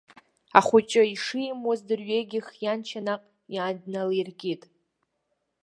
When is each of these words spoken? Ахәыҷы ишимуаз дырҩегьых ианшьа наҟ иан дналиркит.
Ахәыҷы 0.57 1.03
ишимуаз 1.13 1.79
дырҩегьых 1.87 2.47
ианшьа 2.63 3.01
наҟ 3.05 3.21
иан 3.53 3.75
дналиркит. 3.83 4.61